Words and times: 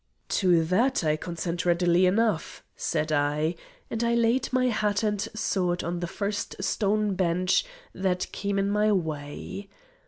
"To 0.29 0.65
that 0.65 1.03
I 1.03 1.15
consent 1.15 1.63
readily 1.63 2.07
enough," 2.07 2.63
said 2.75 3.11
I, 3.11 3.53
and 3.87 4.03
I 4.03 4.15
laid 4.15 4.51
my 4.51 4.65
hat 4.69 5.03
and 5.03 5.21
sword 5.35 5.83
on 5.83 5.99
the 5.99 6.07
first 6.07 6.55
stone 6.59 7.13
bench 7.13 7.63
that 7.93 8.25
came 8.31 8.57
in 8.57 8.71
my 8.71 8.91
way. 8.91 9.69